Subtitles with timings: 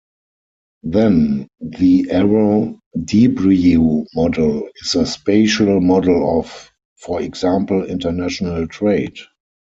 [0.81, 9.19] Then the Arrow-Debreu model is a spatial model of, for example, international trade.